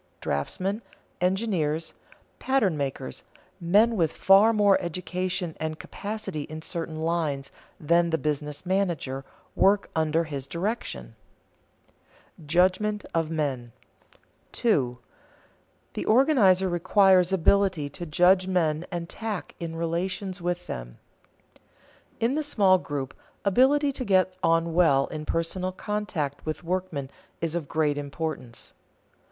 Draftsmen, 0.19 0.81
engineers, 1.21 1.93
pattern 2.39 2.75
makers, 2.75 3.21
men 3.59 3.95
with 3.95 4.11
far 4.11 4.51
more 4.51 4.81
education 4.81 5.55
and 5.59 5.77
capacity 5.77 6.41
in 6.45 6.63
certain 6.63 7.03
lines 7.03 7.51
than 7.79 8.09
the 8.09 8.17
business 8.17 8.65
manager, 8.65 9.23
work 9.55 9.91
under 9.95 10.23
his 10.23 10.47
direction. 10.47 11.13
[Sidenote: 12.37 12.47
Judgment 12.47 13.05
of 13.13 13.29
men] 13.29 13.73
2. 14.53 14.97
The 15.93 16.05
organizer 16.05 16.67
requires 16.67 17.31
ability 17.31 17.87
to 17.89 18.05
judge 18.07 18.47
men 18.47 18.87
and 18.91 19.07
tact 19.07 19.53
in 19.59 19.75
relations 19.75 20.41
with 20.41 20.65
them. 20.65 20.97
In 22.19 22.33
the 22.33 22.41
small 22.41 22.79
group, 22.79 23.13
ability 23.45 23.91
to 23.91 24.03
get 24.03 24.33
on 24.41 24.73
well 24.73 25.05
in 25.09 25.25
personal 25.27 25.71
contact 25.71 26.43
with 26.43 26.63
workmen 26.63 27.11
is 27.39 27.53
of 27.53 27.67
great 27.69 27.99
importance. 27.99 28.73